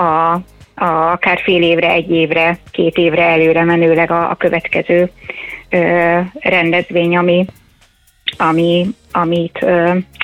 a 0.00 0.40
a, 0.76 0.84
akár 0.84 1.40
fél 1.42 1.62
évre, 1.62 1.90
egy 1.90 2.10
évre, 2.10 2.58
két 2.70 2.96
évre 2.96 3.22
előre 3.22 3.64
menőleg 3.64 4.10
a, 4.10 4.30
a 4.30 4.34
következő 4.34 5.10
ö, 5.68 6.18
rendezvény, 6.40 7.16
ami, 7.16 7.46
ami, 8.36 8.86
amit, 9.22 9.58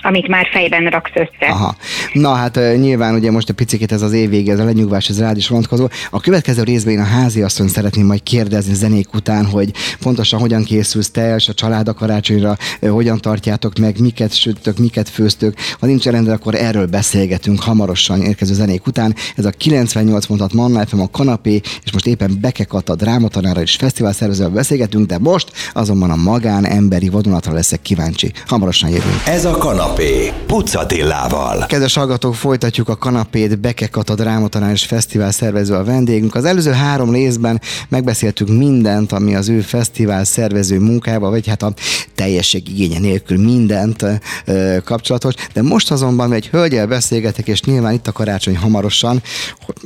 amit 0.02 0.28
már 0.28 0.46
fejben 0.52 0.87
raksz 0.87 1.11
össze. 1.14 1.50
Aha. 1.52 1.76
Na 2.12 2.32
hát 2.32 2.54
nyilván 2.76 3.14
ugye 3.14 3.30
most 3.30 3.49
a 3.49 3.54
picit 3.54 3.92
ez 3.92 4.02
az 4.02 4.12
év 4.12 4.30
vége, 4.30 4.52
ez 4.52 4.58
a 4.58 4.64
lenyugvás, 4.64 5.08
ez 5.08 5.20
rád 5.20 5.37
is 5.37 5.49
vonatkozó. 5.49 5.88
A 6.11 6.20
következő 6.20 6.62
részben 6.62 6.92
én 6.92 7.00
a 7.00 7.04
házi 7.04 7.42
asszony 7.42 7.68
szeretném 7.68 8.06
majd 8.06 8.22
kérdezni 8.22 8.75
zenék 8.75 9.14
után, 9.14 9.46
hogy 9.46 9.70
pontosan 10.00 10.40
hogyan 10.40 10.64
készülsz 10.64 11.11
te 11.11 11.34
és 11.34 11.49
a 11.49 11.54
család 11.54 11.88
a 11.88 11.94
karácsonyra, 11.94 12.56
hogyan 12.80 13.20
tartjátok 13.20 13.78
meg, 13.78 14.00
miket 14.00 14.34
sütök, 14.34 14.78
miket 14.78 15.08
főztök. 15.08 15.54
Ha 15.80 15.87
nincs 15.87 16.04
rendben, 16.04 16.34
akkor 16.34 16.54
erről 16.54 16.87
beszélgetünk 16.87 17.62
hamarosan 17.62 18.20
érkező 18.20 18.54
zenék 18.54 18.87
után. 18.87 19.14
Ez 19.37 19.44
a 19.44 19.50
98 19.50 20.26
mondat 20.26 20.52
Manna 20.52 20.87
FM 20.87 21.00
a 21.00 21.11
kanapé, 21.11 21.61
és 21.84 21.92
most 21.92 22.06
éppen 22.06 22.38
Beke 22.40 22.64
Kata 22.64 22.94
drámatanára 22.94 23.61
és 23.61 23.76
fesztivál 23.76 24.12
szervezővel 24.12 24.52
beszélgetünk, 24.52 25.06
de 25.06 25.18
most 25.18 25.50
azonban 25.72 26.11
a 26.11 26.16
magán 26.16 26.66
emberi 26.66 27.08
vadonatra 27.08 27.52
leszek 27.52 27.82
kíváncsi. 27.82 28.32
Hamarosan 28.46 28.81
hamarosan 28.82 28.90
jövünk. 28.90 29.26
Ez 29.26 29.44
a 29.44 29.50
kanapé, 29.50 30.32
Pucatillával. 30.46 31.66
Kedves 31.66 31.94
hallgatók, 31.94 32.34
folytatjuk 32.34 32.88
a 32.88 32.96
kanapét, 32.96 33.58
Beke 33.58 33.86
Kata 33.86 34.14
Drámatanár 34.14 34.70
és 34.70 34.84
Fesztivál 34.84 35.30
szervező 35.30 35.74
a 35.74 35.84
vendégünk. 35.84 36.34
Az 36.34 36.44
előző 36.44 36.70
három 36.70 37.12
részben 37.12 37.60
megbeszéltük 37.88 38.48
mindent, 38.48 39.12
ami 39.12 39.34
az 39.34 39.48
ő 39.48 39.60
fesztivál 39.60 40.24
szervező 40.24 40.78
munkába, 40.78 41.30
vagy 41.30 41.46
hát 41.46 41.62
a 41.62 41.72
teljesség 42.14 42.68
igénye 42.68 42.98
nélkül 42.98 43.38
mindent 43.38 44.04
ö, 44.44 44.76
kapcsolatos, 44.84 45.34
de 45.52 45.62
most 45.62 45.90
azonban 45.90 46.32
egy 46.32 46.48
hölgyel 46.48 46.86
beszélgetek, 46.86 47.48
és 47.48 47.62
nyilván 47.62 47.92
itt 47.92 48.06
a 48.06 48.12
karácsony 48.12 48.56
hamarosan, 48.56 49.22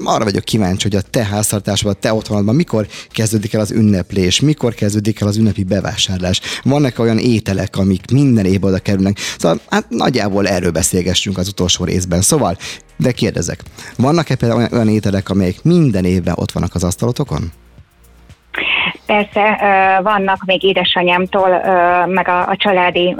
arra 0.04 0.24
vagyok 0.24 0.44
kíváncsi, 0.44 0.88
hogy 0.88 0.96
a 0.96 1.10
te 1.10 1.24
háztartásban, 1.24 1.92
a 1.92 1.96
te 2.00 2.12
otthonodban 2.12 2.54
mikor 2.54 2.86
kezdődik 3.10 3.52
el 3.52 3.60
az 3.60 3.70
ünneplés, 3.70 4.40
mikor 4.40 4.74
kezdődik 4.74 5.20
el 5.20 5.28
az 5.28 5.36
ünnepi 5.36 5.64
bevásárlás. 5.64 6.40
Vannak 6.62 6.98
olyan 6.98 7.18
ételek, 7.18 7.76
amik 7.76 8.10
minden 8.10 8.44
évben 8.44 8.70
oda 8.76 8.82
kerülnek. 8.82 9.16
Szóval 9.18 9.58
hát 9.70 9.84
nagyjából 9.88 10.48
erről 10.48 10.70
beszélgessünk 10.70 11.38
az 11.38 11.48
utolsó 11.48 11.84
részben. 11.84 12.20
Szóval, 12.20 12.56
de 12.96 13.12
kérdezek, 13.12 13.60
vannak-e 13.96 14.36
például 14.36 14.68
olyan, 14.72 14.88
ételek, 14.88 15.30
amelyek 15.30 15.62
minden 15.62 16.04
évben 16.04 16.34
ott 16.38 16.52
vannak 16.52 16.74
az 16.74 16.84
asztalotokon? 16.84 17.52
Persze, 19.06 19.58
vannak 20.02 20.44
még 20.44 20.62
édesanyámtól, 20.62 21.48
meg 22.06 22.28
a, 22.28 22.48
a 22.48 22.56
családi 22.56 23.16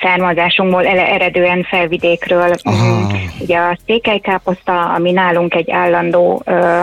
származásunkból 0.00 0.86
eredően 0.86 1.62
felvidékről. 1.62 2.52
Aha. 2.62 3.10
Ugye 3.38 3.58
a 3.58 3.78
székelykáposzta, 3.86 4.92
ami 4.94 5.12
nálunk 5.12 5.54
egy 5.54 5.70
állandó 5.70 6.42
ö, 6.44 6.80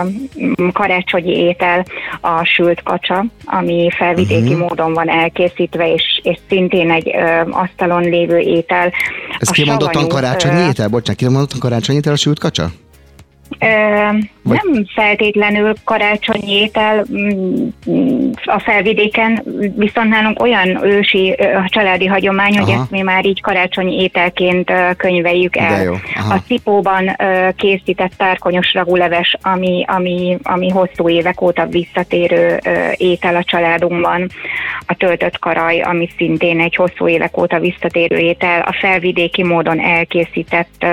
karácsonyi 0.72 1.36
étel, 1.36 1.84
a 2.20 2.44
sült 2.44 2.82
kacsa, 2.82 3.24
ami 3.44 3.88
felvidéki 3.96 4.52
uh-huh. 4.52 4.58
módon 4.58 4.92
van 4.92 5.08
elkészítve, 5.08 5.92
és, 5.92 6.20
és 6.22 6.38
szintén 6.48 6.90
egy 6.90 7.08
ö, 7.14 7.50
asztalon 7.50 8.02
lévő 8.02 8.38
étel. 8.38 8.92
Ez 9.38 9.48
kimondottan 9.48 10.08
karácsonyi 10.08 10.68
étel? 10.68 10.88
Bocsánat, 10.88 11.20
kimondottan 11.20 11.58
karácsonyi 11.58 11.98
étel 11.98 12.12
a 12.12 12.16
sült 12.16 12.38
kacsa? 12.38 12.70
Vagy... 14.42 14.60
Nem 14.62 14.84
feltétlenül 14.94 15.74
karácsonyi 15.84 16.52
étel 16.52 17.04
mm, 17.12 18.30
a 18.44 18.58
felvidéken, 18.58 19.42
viszont 19.76 20.08
nálunk 20.08 20.42
olyan 20.42 20.84
ősi 20.84 21.36
családi 21.66 22.06
hagyomány, 22.06 22.56
Aha. 22.56 22.64
hogy 22.64 22.74
ezt 22.74 22.90
mi 22.90 23.00
már 23.00 23.26
így 23.26 23.40
karácsonyi 23.40 24.02
ételként 24.02 24.72
könyveljük 24.96 25.56
el. 25.56 25.92
A 26.30 26.36
cipóban 26.46 27.16
készített 27.56 28.12
tárkonyos 28.16 28.72
raguleves, 28.74 29.36
ami, 29.42 29.84
ami, 29.86 30.38
ami 30.42 30.68
hosszú 30.68 31.08
évek 31.08 31.40
óta 31.40 31.66
visszatérő 31.66 32.58
étel 32.96 33.36
a 33.36 33.44
családunkban. 33.44 34.28
A 34.86 34.94
töltött 34.94 35.38
karaj, 35.38 35.80
ami 35.80 36.08
szintén 36.16 36.60
egy 36.60 36.74
hosszú 36.74 37.08
évek 37.08 37.36
óta 37.38 37.58
visszatérő 37.58 38.16
étel. 38.16 38.60
A 38.60 38.76
felvidéki 38.80 39.42
módon 39.42 39.80
elkészített 39.80 40.86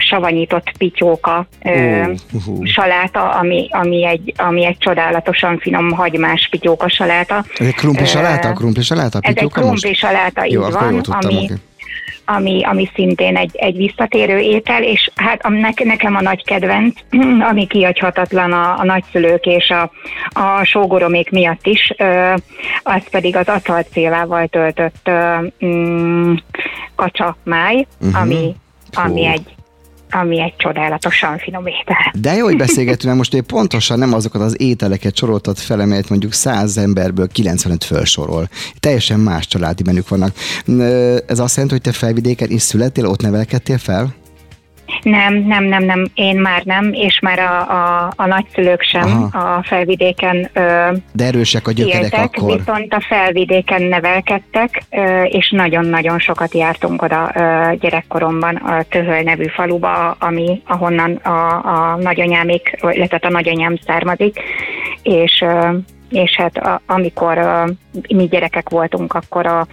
savanyított 0.00 0.72
pityóka, 0.78 1.46
uh-huh. 1.62 2.64
saláta, 2.64 3.30
ami, 3.30 3.68
ami, 3.70 4.06
egy, 4.06 4.34
ami 4.36 4.64
egy 4.64 4.78
csodálatosan 4.78 5.58
finom 5.58 5.90
hagymás 5.90 6.48
pityóka 6.50 6.88
saláta. 6.88 7.44
Ez 7.58 7.66
egy 7.66 7.74
krumpli 7.74 8.06
saláta? 8.06 8.52
Krumpli 8.52 8.82
saláta? 8.82 9.18
Ez 9.22 9.34
egy 9.36 9.50
krumpli 9.50 9.94
saláta, 9.94 10.46
így 10.46 10.56
van, 10.56 11.00
ami, 11.08 11.34
okay 11.34 11.56
ami, 12.34 12.64
ami 12.64 12.90
szintén 12.94 13.36
egy, 13.36 13.56
egy 13.56 13.76
visszatérő 13.76 14.38
étel, 14.38 14.82
és 14.82 15.10
hát 15.14 15.48
nekem 15.84 16.14
a 16.14 16.20
nagy 16.20 16.44
kedvenc, 16.44 16.94
ami 17.50 17.66
kiadhatatlan 17.66 18.52
a, 18.52 18.78
a 18.78 18.84
nagyszülők 18.84 19.44
és 19.44 19.70
a, 19.70 19.90
a 20.40 20.64
sógoromék 20.64 21.30
miatt 21.30 21.66
is, 21.66 21.94
az 22.82 23.02
pedig 23.10 23.36
az 23.36 23.48
aszalcélával 23.48 24.46
töltött 24.46 25.10
mm, 25.64 26.34
kacsa 26.94 27.36
máj, 27.42 27.86
uh-huh. 28.00 28.20
ami, 28.20 28.54
ami 28.92 29.26
egy 29.26 29.54
ami 30.10 30.40
egy 30.40 30.54
csodálatosan 30.56 31.38
finom 31.38 31.66
étel. 31.66 32.12
De 32.20 32.34
jó, 32.34 32.44
hogy 32.44 32.56
beszélgetünk, 32.56 33.16
most 33.16 33.34
én 33.34 33.46
pontosan 33.46 33.98
nem 33.98 34.14
azokat 34.14 34.40
az 34.42 34.60
ételeket 34.60 35.16
soroltad 35.16 35.58
fel, 35.58 35.80
amelyet 35.80 36.08
mondjuk 36.08 36.32
100 36.32 36.76
emberből 36.76 37.28
95 37.28 37.84
felsorol. 37.84 38.48
Teljesen 38.80 39.20
más 39.20 39.46
családi 39.46 39.82
menük 39.86 40.08
vannak. 40.08 40.34
Ez 41.26 41.38
azt 41.38 41.54
jelenti, 41.54 41.74
hogy 41.74 41.92
te 41.92 41.92
felvidéken 41.92 42.50
is 42.50 42.62
születtél, 42.62 43.06
ott 43.06 43.22
nevelkedtél 43.22 43.78
fel? 43.78 44.14
Nem, 45.02 45.34
nem, 45.34 45.64
nem, 45.64 45.84
nem, 45.84 46.04
én 46.14 46.40
már 46.40 46.62
nem, 46.64 46.92
és 46.92 47.18
már 47.22 47.38
a, 47.38 47.60
a, 47.60 48.12
a 48.16 48.26
nagyszülők 48.26 48.82
sem 48.82 49.02
Aha. 49.32 49.56
a 49.56 49.62
felvidéken 49.62 50.50
ö, 50.52 50.92
De 51.12 51.24
erősek 51.24 51.66
a 51.66 51.72
gyökerek 51.72 52.02
éltek, 52.02 52.20
akkor. 52.20 52.56
Viszont 52.56 52.94
a 52.94 53.00
felvidéken 53.00 53.82
nevelkedtek, 53.82 54.82
ö, 54.90 55.22
és 55.22 55.50
nagyon-nagyon 55.50 56.18
sokat 56.18 56.54
jártunk 56.54 57.02
oda 57.02 57.32
ö, 57.34 57.74
gyerekkoromban 57.80 58.56
a 58.56 58.82
Töhöl 58.82 59.20
nevű 59.20 59.46
faluba, 59.46 60.10
ami, 60.10 60.62
ahonnan 60.66 61.14
a, 61.14 61.46
a 61.64 61.96
nagyanyámék, 62.00 62.76
illetve 62.90 63.18
a 63.22 63.30
nagyanyám 63.30 63.76
származik, 63.86 64.40
és 65.02 65.40
ö, 65.40 65.76
és 66.10 66.36
hát 66.36 66.56
a, 66.56 66.80
amikor 66.86 67.38
uh, 67.38 67.70
mi 68.16 68.26
gyerekek 68.26 68.68
voltunk, 68.68 69.14
akkor 69.14 69.46
a, 69.46 69.66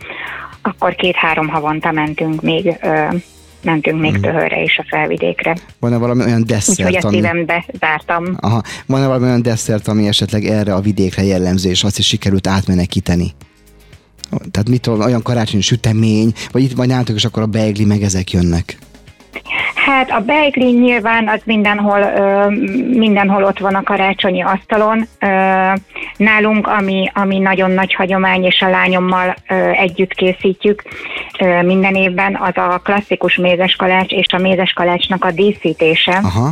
akkor 0.62 0.96
két-három 0.96 1.48
havonta 1.48 1.91
mentünk 1.91 2.41
még 2.41 2.65
uh, 2.84 3.13
mentünk 3.63 4.01
még 4.01 4.17
mm. 4.17 4.21
Töhörre 4.21 4.63
és 4.63 4.77
a 4.77 4.85
felvidékre. 4.89 5.55
Van-e 5.79 5.97
valami 5.97 6.23
olyan 6.23 6.45
desszert, 6.45 6.79
Úgyhogy 6.89 7.05
a 7.05 7.09
szívembe 7.09 7.65
zártam. 7.79 8.37
Aha. 8.39 8.61
Van-e 8.85 9.07
valami 9.07 9.25
olyan 9.25 9.41
desszert, 9.41 9.87
ami 9.87 10.07
esetleg 10.07 10.45
erre 10.45 10.73
a 10.73 10.81
vidékre 10.81 11.23
jellemző, 11.23 11.69
és 11.69 11.83
azt 11.83 11.97
is 11.97 12.07
sikerült 12.07 12.47
átmenekíteni? 12.47 13.31
Tehát 14.29 14.69
mit 14.69 14.87
olyan 14.87 15.21
karácsonyi 15.21 15.61
sütemény, 15.61 16.33
vagy 16.51 16.63
itt 16.63 16.75
majd 16.75 16.89
nálatok, 16.89 17.15
és 17.15 17.25
akkor 17.25 17.43
a 17.43 17.45
beigli, 17.45 17.85
meg 17.85 18.01
ezek 18.01 18.31
jönnek? 18.31 18.77
Hát 19.88 20.12
a 20.12 20.20
beigli 20.20 20.72
nyilván 20.72 21.27
az 21.27 21.41
mindenhol, 21.46 22.00
ö, 22.00 22.50
mindenhol 22.98 23.44
ott 23.44 23.60
van 23.60 23.75
a 23.75 23.84
karácsonyi 23.84 24.41
asztalon. 24.41 25.08
Ö, 25.20 25.27
nálunk, 26.17 26.67
ami, 26.67 27.12
ami 27.13 27.38
nagyon 27.38 27.72
nagy 27.72 27.94
hagyomány, 27.94 28.44
és 28.44 28.62
a 28.62 28.70
lányommal 28.70 29.36
ö, 29.50 29.70
együtt 29.70 30.13
készítjük 30.13 30.84
ö, 31.39 31.62
minden 31.62 31.96
évben, 31.96 32.36
az 32.36 32.58
a 32.58 32.82
klasszikus 32.84 33.36
mézeskalács 33.36 34.12
és 34.12 34.27
a 34.29 34.38
mézeskalácsnak 34.38 35.25
a 35.25 35.32
díszítése. 35.32 36.20
Aha 36.24 36.50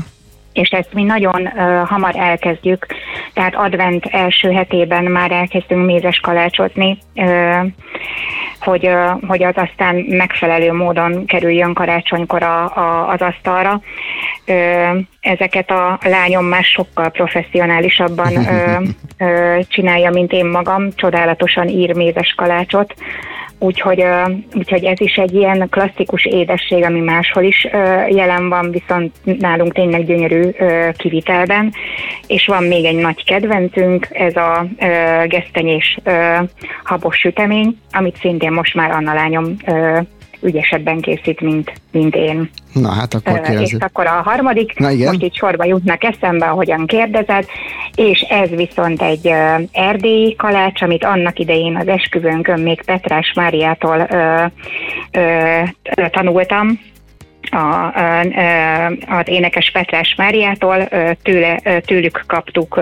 és 0.54 0.70
ezt 0.70 0.94
mi 0.94 1.04
nagyon 1.04 1.42
uh, 1.42 1.88
hamar 1.88 2.15
elkezdjük, 2.15 2.86
tehát 3.34 3.56
advent 3.56 4.06
első 4.06 4.51
hetében 4.51 5.04
már 5.04 5.32
elkezdünk 5.32 5.86
mézes 5.86 6.20
kalácsotni, 6.20 6.98
uh, 7.15 7.65
hogy, 8.65 8.89
hogy 9.27 9.43
az 9.43 9.53
aztán 9.55 9.95
megfelelő 9.95 10.74
módon 10.74 11.25
kerüljön 11.25 11.74
karácsonykor 11.74 12.43
a, 12.43 12.63
a, 12.63 13.10
az 13.10 13.22
asztalra. 13.22 13.81
Ezeket 15.19 15.72
a 15.72 16.00
lányom 16.01 16.45
már 16.45 16.63
sokkal 16.63 17.10
professzionálisabban 17.10 18.34
csinálja, 19.74 20.12
mint 20.12 20.31
én 20.31 20.45
magam, 20.45 20.91
csodálatosan 20.95 21.67
ír 21.67 21.95
mézes 21.95 22.34
kalácsot, 22.38 22.93
Úgyhogy, 23.65 24.06
úgyhogy 24.54 24.84
ez 24.84 25.01
is 25.01 25.15
egy 25.15 25.34
ilyen 25.34 25.67
klasszikus 25.69 26.25
édesség, 26.25 26.84
ami 26.84 26.99
máshol 26.99 27.43
is 27.43 27.67
jelen 28.10 28.49
van, 28.49 28.71
viszont 28.71 29.12
nálunk 29.39 29.73
tényleg 29.73 30.06
gyönyörű 30.06 30.41
kivitelben. 30.97 31.73
És 32.28 32.45
van 32.45 32.63
még 32.63 32.86
egy 32.86 32.95
nagy 32.95 33.25
kedvencünk, 33.25 34.08
ez 34.12 34.36
a 34.36 34.65
gesztenyés 35.28 35.99
habos 36.84 37.17
sütemény, 37.17 37.78
amit 37.91 38.17
szintén 38.17 38.51
most 38.51 38.75
már 38.75 38.91
Anna 38.91 39.13
lányom 39.13 39.56
ügyesebben 40.41 41.02
készít, 41.02 41.41
mint, 41.41 41.71
mint 41.91 42.15
én. 42.15 42.50
Na 42.74 42.89
hát 42.91 43.13
akkor 43.13 43.41
kérdezzük. 43.41 43.80
És 43.80 43.86
akkor 43.88 44.06
a 44.06 44.21
harmadik, 44.21 44.80
Na, 44.80 44.89
igen. 44.91 45.08
most 45.08 45.21
itt 45.21 45.36
sorba 45.36 45.65
jutnak 45.65 46.04
eszembe, 46.04 46.45
ahogyan 46.45 46.86
kérdezed, 46.86 47.45
és 47.95 48.19
ez 48.19 48.50
viszont 48.50 49.02
egy 49.02 49.32
erdélyi 49.71 50.36
kalács, 50.36 50.82
amit 50.82 51.04
annak 51.04 51.39
idején 51.39 51.76
az 51.76 51.88
esküvőnkön 51.88 52.60
még 52.60 52.82
Petrás 52.82 53.34
Máriától 53.36 54.08
uh, 54.12 54.52
uh, 55.17 56.10
tanultam, 56.10 56.80
a, 57.56 57.86
a, 57.86 58.26
az 59.08 59.28
énekes 59.28 59.72
Petrás 59.72 60.13
Máriától, 60.18 60.88
tőle, 61.22 61.82
tőlük 61.86 62.24
kaptuk 62.28 62.80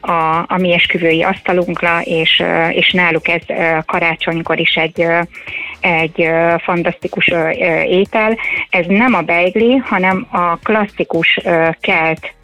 a, 0.00 0.38
a 0.38 0.56
mi 0.58 0.74
esküvői 0.74 1.22
asztalunkra, 1.22 2.00
és, 2.02 2.42
és 2.70 2.92
náluk 2.92 3.28
ez 3.28 3.42
karácsonykor 3.86 4.60
is 4.60 4.74
egy, 4.74 5.06
egy 5.80 6.28
fantasztikus 6.62 7.30
étel. 7.86 8.38
Ez 8.70 8.86
nem 8.86 9.14
a 9.14 9.20
beigli, 9.20 9.76
hanem 9.76 10.26
a 10.30 10.56
klasszikus 10.56 11.38
kelt 11.80 12.36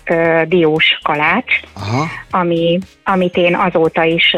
diós 0.46 0.98
kalács, 1.02 1.60
Aha. 1.74 2.06
Ami, 2.30 2.78
amit 3.04 3.36
én 3.36 3.54
azóta 3.54 4.02
is 4.02 4.36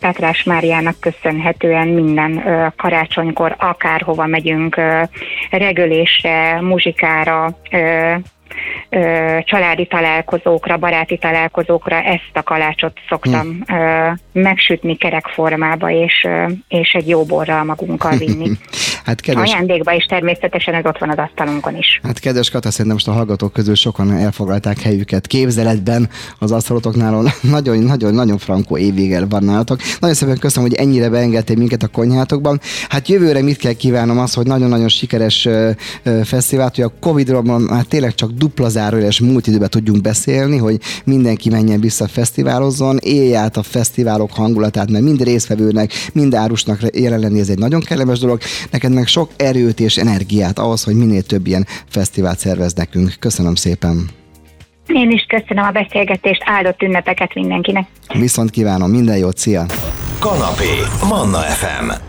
Petrás 0.00 0.42
Máriának 0.42 1.00
köszönhetően 1.00 1.88
minden 1.88 2.42
karácsonykor 2.76 3.54
akárhova 3.58 4.26
megyünk, 4.26 4.80
regölésre, 5.50 6.60
muzsikára, 6.60 7.58
családi 9.40 9.86
találkozókra, 9.86 10.76
baráti 10.76 11.18
találkozókra 11.18 11.96
ezt 11.96 12.30
a 12.32 12.42
kalácsot 12.42 12.98
szoktam 13.08 13.62
hm. 13.66 14.40
megsütni 14.40 14.96
kerekformába, 14.96 15.90
és, 15.90 16.26
és 16.68 16.92
egy 16.92 17.08
jó 17.08 17.24
borral 17.24 17.64
magunkkal 17.64 18.16
vinni. 18.16 18.50
hát 19.06 19.20
kedves... 19.20 19.50
Ajándékba 19.50 19.92
is 19.92 20.04
természetesen 20.04 20.74
ez 20.74 20.84
ott 20.84 20.98
van 20.98 21.10
az 21.10 21.18
asztalunkon 21.18 21.76
is. 21.76 22.00
Hát 22.02 22.18
kedves 22.18 22.50
Kata, 22.50 22.70
szerintem 22.70 22.94
most 22.94 23.08
a 23.08 23.12
hallgatók 23.12 23.52
közül 23.52 23.74
sokan 23.74 24.12
elfoglalták 24.12 24.80
helyüket 24.80 25.26
képzeletben 25.26 26.08
az 26.38 26.52
asztalotoknál. 26.52 27.32
Nagyon-nagyon-nagyon 27.40 28.38
frankó 28.46 28.78
évvégel 28.78 29.26
van 29.28 29.44
nálatok. 29.44 29.80
Nagyon 30.00 30.16
szépen 30.16 30.38
köszönöm, 30.38 30.68
hogy 30.68 30.78
ennyire 30.78 31.08
beengedtél 31.08 31.56
minket 31.56 31.82
a 31.82 31.88
konyhátokban. 31.88 32.60
Hát 32.88 33.08
jövőre 33.08 33.42
mit 33.42 33.56
kell 33.56 33.72
kívánom 33.72 34.18
az, 34.18 34.34
hogy 34.34 34.46
nagyon-nagyon 34.46 34.88
sikeres 34.88 35.48
fesztivált, 36.24 36.74
hogy 36.74 36.84
a 36.84 36.92
Covid-ról 37.00 37.42
már 37.58 37.84
tényleg 37.84 38.14
csak 38.14 38.30
dupla 38.30 38.68
zárójeles 38.68 39.20
múlt 39.20 39.46
időben 39.46 39.70
tudjunk 39.70 40.00
beszélni, 40.00 40.56
hogy 40.56 40.80
mindenki 41.04 41.50
menjen 41.50 41.80
vissza 41.80 42.08
fesztiválozzon, 42.08 42.98
élj 43.00 43.36
át 43.36 43.56
a 43.56 43.62
fesztiválok 43.62 44.32
hangulatát, 44.32 44.90
mert 44.90 45.04
mind 45.04 45.22
részvevőnek, 45.22 45.92
mind 46.12 46.34
árusnak 46.34 46.78
jelen 46.92 47.20
lenni, 47.20 47.40
ez 47.40 47.48
egy 47.48 47.58
nagyon 47.58 47.80
kellemes 47.80 48.18
dolog. 48.18 48.40
Neked 48.70 48.92
meg 48.96 49.06
sok 49.06 49.30
erőt 49.36 49.80
és 49.80 49.96
energiát 49.96 50.58
ahhoz, 50.58 50.84
hogy 50.84 50.94
minél 50.94 51.22
több 51.22 51.46
ilyen 51.46 51.66
fesztivált 51.88 52.38
szervez 52.38 52.72
nekünk. 52.72 53.14
Köszönöm 53.18 53.54
szépen! 53.54 54.08
Én 54.86 55.10
is 55.10 55.26
köszönöm 55.28 55.64
a 55.64 55.70
beszélgetést, 55.70 56.42
áldott 56.44 56.82
ünnepeket 56.82 57.34
mindenkinek. 57.34 57.86
Viszont 58.14 58.50
kívánom, 58.50 58.90
minden 58.90 59.16
jót, 59.16 59.36
szia! 59.36 59.66
Kanapé, 60.18 60.70
Manna 61.08 61.38
FM. 61.38 62.05